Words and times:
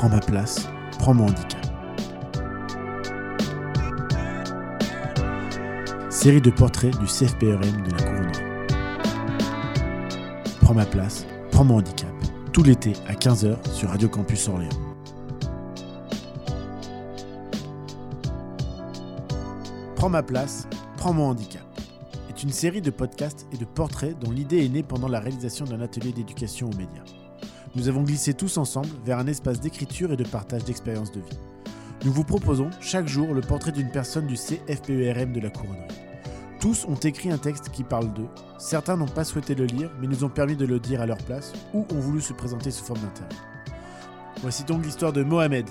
Prends 0.00 0.08
ma 0.08 0.20
place, 0.20 0.66
prends 0.98 1.12
mon 1.12 1.26
handicap. 1.26 1.60
Série 6.08 6.40
de 6.40 6.48
portraits 6.48 6.98
du 6.98 7.04
CFPRM 7.04 7.82
de 7.82 7.90
la 7.90 8.02
couronnerie. 8.02 8.42
Prends 10.62 10.72
ma 10.72 10.86
place, 10.86 11.26
prends 11.50 11.64
mon 11.64 11.76
handicap. 11.76 12.08
Tout 12.50 12.62
l'été 12.62 12.94
à 13.08 13.12
15h 13.12 13.58
sur 13.74 13.90
Radio 13.90 14.08
Campus 14.08 14.48
Orléans. 14.48 14.70
Prends 19.96 20.08
ma 20.08 20.22
place, 20.22 20.66
prends 20.96 21.12
mon 21.12 21.28
handicap 21.28 21.60
est 22.30 22.42
une 22.42 22.52
série 22.52 22.80
de 22.80 22.90
podcasts 22.90 23.46
et 23.52 23.58
de 23.58 23.66
portraits 23.66 24.18
dont 24.18 24.30
l'idée 24.30 24.64
est 24.64 24.70
née 24.70 24.82
pendant 24.82 25.08
la 25.08 25.20
réalisation 25.20 25.66
d'un 25.66 25.82
atelier 25.82 26.12
d'éducation 26.12 26.70
aux 26.70 26.76
médias. 26.76 27.04
Nous 27.76 27.88
avons 27.88 28.02
glissé 28.02 28.34
tous 28.34 28.58
ensemble 28.58 28.88
vers 29.04 29.18
un 29.18 29.28
espace 29.28 29.60
d'écriture 29.60 30.12
et 30.12 30.16
de 30.16 30.24
partage 30.24 30.64
d'expériences 30.64 31.12
de 31.12 31.20
vie. 31.20 31.38
Nous 32.04 32.12
vous 32.12 32.24
proposons 32.24 32.68
chaque 32.80 33.06
jour 33.06 33.32
le 33.32 33.42
portrait 33.42 33.70
d'une 33.70 33.90
personne 33.90 34.26
du 34.26 34.34
CFPERM 34.34 35.32
de 35.32 35.40
la 35.40 35.50
couronnerie. 35.50 35.86
Tous 36.60 36.84
ont 36.86 36.96
écrit 36.96 37.30
un 37.30 37.38
texte 37.38 37.68
qui 37.70 37.84
parle 37.84 38.12
d'eux. 38.12 38.26
Certains 38.58 38.96
n'ont 38.96 39.06
pas 39.06 39.22
souhaité 39.22 39.54
le 39.54 39.66
lire, 39.66 39.88
mais 40.00 40.08
nous 40.08 40.24
ont 40.24 40.28
permis 40.28 40.56
de 40.56 40.66
le 40.66 40.80
dire 40.80 41.00
à 41.00 41.06
leur 41.06 41.18
place, 41.18 41.52
ou 41.72 41.86
ont 41.92 42.00
voulu 42.00 42.20
se 42.20 42.32
présenter 42.32 42.72
sous 42.72 42.84
forme 42.84 43.00
d'interview. 43.00 43.38
Voici 44.42 44.64
donc 44.64 44.84
l'histoire 44.84 45.12
de 45.12 45.22
Mohamed. 45.22 45.66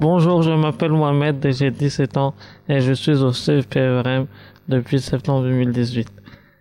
Bonjour, 0.00 0.42
je 0.42 0.50
m'appelle 0.50 0.92
Mohamed 0.92 1.42
et 1.46 1.52
j'ai 1.52 1.70
17 1.70 2.18
ans 2.18 2.34
et 2.68 2.80
je 2.80 2.92
suis 2.92 3.16
au 3.22 3.30
CFPERM 3.30 4.26
depuis 4.68 5.00
septembre 5.00 5.44
2018. 5.44 6.08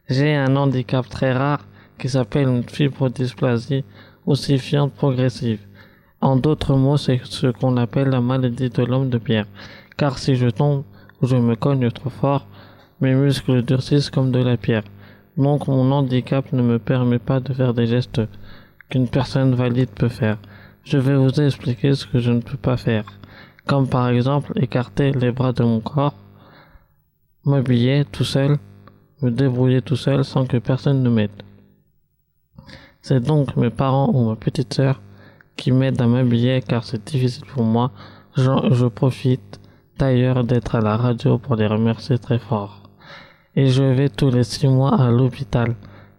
J'ai 0.07 0.33
un 0.33 0.55
handicap 0.55 1.09
très 1.09 1.33
rare 1.33 1.67
qui 1.97 2.07
s'appelle 2.07 2.47
une 2.47 2.63
fibrodysplasie 2.63 3.83
ossifiante 4.25 4.93
progressive. 4.93 5.59
En 6.21 6.35
d'autres 6.35 6.75
mots, 6.75 6.97
c'est 6.97 7.21
ce 7.23 7.47
qu'on 7.47 7.77
appelle 7.77 8.09
la 8.09 8.21
maladie 8.21 8.69
de 8.69 8.83
l'homme 8.83 9.09
de 9.09 9.17
pierre. 9.17 9.47
Car 9.97 10.17
si 10.17 10.35
je 10.35 10.49
tombe 10.49 10.83
ou 11.21 11.27
je 11.27 11.35
me 11.35 11.55
cogne 11.55 11.89
trop 11.91 12.09
fort, 12.09 12.47
mes 13.01 13.13
muscles 13.13 13.61
durcissent 13.61 14.09
comme 14.09 14.31
de 14.31 14.39
la 14.39 14.57
pierre. 14.57 14.83
Donc 15.37 15.67
mon 15.67 15.91
handicap 15.91 16.51
ne 16.53 16.61
me 16.61 16.79
permet 16.79 17.19
pas 17.19 17.39
de 17.39 17.53
faire 17.53 17.73
des 17.73 17.87
gestes 17.87 18.21
qu'une 18.89 19.07
personne 19.07 19.53
valide 19.53 19.89
peut 19.89 20.09
faire. 20.09 20.37
Je 20.83 20.97
vais 20.97 21.15
vous 21.15 21.41
expliquer 21.41 21.93
ce 21.93 22.05
que 22.05 22.19
je 22.19 22.31
ne 22.31 22.41
peux 22.41 22.57
pas 22.57 22.77
faire. 22.77 23.05
Comme 23.65 23.87
par 23.87 24.09
exemple 24.09 24.53
écarter 24.55 25.11
les 25.11 25.31
bras 25.31 25.51
de 25.51 25.63
mon 25.63 25.79
corps, 25.79 26.15
m'habiller 27.43 28.05
tout 28.05 28.23
seul, 28.23 28.57
me 29.21 29.31
débrouiller 29.31 29.81
tout 29.81 29.95
seul 29.95 30.23
sans 30.23 30.45
que 30.45 30.57
personne 30.57 31.03
ne 31.03 31.09
m'aide. 31.09 31.43
C'est 33.07 33.19
donc 33.19 33.55
mes 33.55 33.69
parents 33.69 34.09
ou 34.15 34.29
ma 34.29 34.35
petite 34.35 34.73
sœur 34.73 34.99
qui 35.57 35.71
m'aident 35.71 36.01
à 36.01 36.07
m'habiller 36.07 36.59
car 36.67 36.83
c'est 36.83 37.05
difficile 37.05 37.45
pour 37.45 37.61
moi. 37.61 37.91
Je, 38.35 38.87
profite 38.87 39.59
d'ailleurs 39.99 40.43
d'être 40.43 40.73
à 40.73 40.81
la 40.81 40.97
radio 40.97 41.37
pour 41.37 41.55
les 41.55 41.67
remercier 41.67 42.17
très 42.17 42.39
fort. 42.39 42.81
Et 43.55 43.67
je 43.67 43.83
vais 43.83 44.09
tous 44.09 44.31
les 44.31 44.43
six 44.43 44.67
mois 44.67 44.99
à 44.99 45.11
l'hôpital 45.11 45.75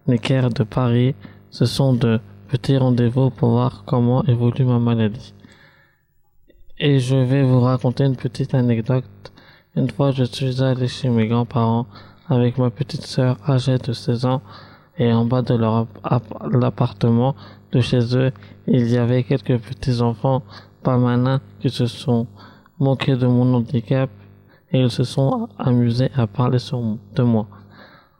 Necker 0.06 0.48
de 0.54 0.62
Paris. 0.62 1.16
Ce 1.50 1.64
sont 1.64 1.92
de 1.92 2.20
petits 2.46 2.76
rendez-vous 2.76 3.30
pour 3.30 3.50
voir 3.50 3.82
comment 3.84 4.22
évolue 4.22 4.64
ma 4.64 4.78
maladie. 4.78 5.34
Et 6.78 7.00
je 7.00 7.16
vais 7.16 7.42
vous 7.42 7.62
raconter 7.62 8.04
une 8.04 8.14
petite 8.14 8.54
anecdote. 8.54 9.32
Une 9.74 9.90
fois, 9.90 10.12
je 10.12 10.22
suis 10.22 10.62
allé 10.62 10.86
chez 10.86 11.08
mes 11.08 11.26
grands-parents 11.26 11.88
avec 12.28 12.58
ma 12.58 12.70
petite 12.70 13.06
sœur 13.06 13.38
âgée 13.50 13.78
de 13.78 13.92
16 13.92 14.24
ans 14.26 14.42
et 14.98 15.12
en 15.12 15.24
bas 15.24 15.42
de 15.42 15.54
leur 15.54 15.86
appartement 16.62 17.34
de 17.72 17.80
chez 17.80 18.16
eux, 18.16 18.32
il 18.66 18.88
y 18.88 18.96
avait 18.96 19.22
quelques 19.22 19.58
petits 19.58 20.00
enfants 20.00 20.42
pas 20.82 20.98
malins 20.98 21.40
qui 21.60 21.70
se 21.70 21.86
sont 21.86 22.26
moqués 22.78 23.16
de 23.16 23.26
mon 23.26 23.54
handicap 23.54 24.10
et 24.72 24.80
ils 24.80 24.90
se 24.90 25.04
sont 25.04 25.48
amusés 25.58 26.10
à 26.16 26.26
parler 26.26 26.58
de 27.14 27.22
moi. 27.22 27.46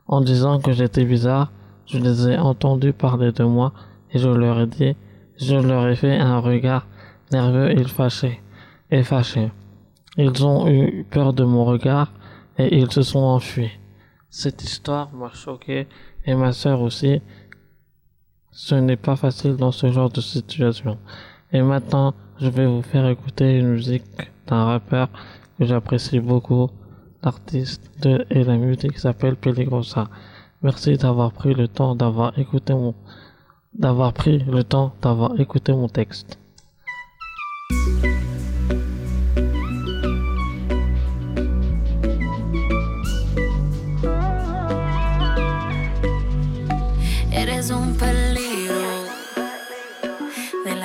En 0.06 0.20
disant 0.20 0.60
que 0.60 0.72
j'étais 0.72 1.04
bizarre, 1.04 1.50
je 1.86 1.98
les 1.98 2.28
ai 2.28 2.38
entendus 2.38 2.92
parler 2.92 3.32
de 3.32 3.44
moi 3.44 3.72
et 4.12 4.18
je 4.18 4.28
leur 4.28 4.60
ai 4.60 4.66
dit, 4.66 4.96
je 5.38 5.56
leur 5.56 5.86
ai 5.88 5.96
fait 5.96 6.16
un 6.16 6.38
regard 6.38 6.86
nerveux 7.32 7.70
et 7.70 7.84
fâché, 7.84 8.40
et 8.90 9.02
fâché. 9.02 9.50
Ils 10.16 10.44
ont 10.44 10.66
eu 10.68 11.04
peur 11.10 11.32
de 11.32 11.44
mon 11.44 11.64
regard 11.64 12.12
et 12.58 12.78
ils 12.78 12.90
se 12.90 13.02
sont 13.02 13.20
enfuis. 13.20 13.70
Cette 14.30 14.62
histoire 14.62 15.12
m'a 15.14 15.32
choqué 15.32 15.86
et 16.24 16.34
ma 16.34 16.52
sœur 16.52 16.80
aussi. 16.80 17.22
Ce 18.50 18.74
n'est 18.74 18.96
pas 18.96 19.16
facile 19.16 19.56
dans 19.56 19.72
ce 19.72 19.90
genre 19.92 20.10
de 20.10 20.20
situation. 20.20 20.98
Et 21.52 21.62
maintenant, 21.62 22.14
je 22.40 22.48
vais 22.48 22.66
vous 22.66 22.82
faire 22.82 23.06
écouter 23.08 23.58
une 23.58 23.70
musique 23.72 24.04
d'un 24.46 24.64
rappeur 24.64 25.08
que 25.58 25.64
j'apprécie 25.64 26.20
beaucoup. 26.20 26.70
L'artiste 27.22 27.90
de 28.02 28.26
et 28.30 28.44
la 28.44 28.56
musique 28.56 28.98
s'appelle 28.98 29.36
Peligrosa. 29.36 30.08
Merci 30.62 30.96
d'avoir 30.96 31.32
pris 31.32 31.54
le 31.54 31.68
temps 31.68 31.94
d'avoir 31.94 32.38
écouté 32.38 32.72
mon 32.74 32.94
d'avoir 33.74 34.12
pris 34.12 34.38
le 34.38 34.64
temps 34.64 34.94
d'avoir 35.02 35.38
écouté 35.40 35.72
mon 35.72 35.88
texte. 35.88 36.38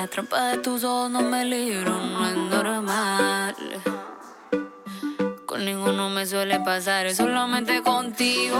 Trampa 0.06 0.48
de 0.48 0.58
tus 0.58 0.84
ojos 0.84 1.10
no 1.10 1.22
me 1.22 1.44
libro, 1.44 1.90
no 1.90 2.26
es 2.26 2.36
normal. 2.36 3.54
Con 5.46 5.64
ninguno 5.64 6.10
me 6.10 6.26
suele 6.26 6.60
pasar, 6.60 7.06
es 7.06 7.16
solamente 7.18 7.82
contigo. 7.82 8.58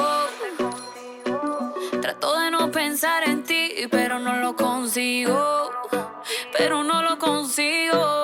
Trato 2.00 2.38
de 2.38 2.50
no 2.50 2.70
pensar 2.70 3.24
en 3.28 3.44
ti, 3.44 3.72
pero 3.90 4.18
no 4.18 4.36
lo 4.36 4.54
consigo. 4.54 5.70
Pero 6.56 6.84
no 6.84 7.02
lo 7.02 7.18
consigo. 7.18 8.21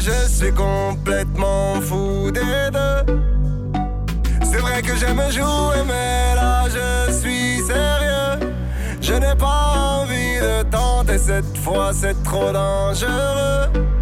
Je 0.00 0.28
suis 0.28 0.52
complètement 0.52 1.80
fou 1.80 2.30
des 2.30 2.70
deux. 2.72 3.14
C'est 4.44 4.58
vrai 4.58 4.82
que 4.82 4.94
j'aime 4.96 5.22
jouer, 5.30 5.82
mais 5.86 6.34
là 6.34 6.64
je 6.68 7.12
suis 7.12 7.60
sérieux. 7.66 8.52
Je 9.00 9.14
n'ai 9.14 9.34
pas 9.36 10.02
envie 10.02 10.38
de 10.40 10.62
tenter 10.70 11.18
cette 11.18 11.56
fois, 11.58 11.92
c'est 11.92 12.20
trop 12.24 12.52
dangereux. 12.52 13.95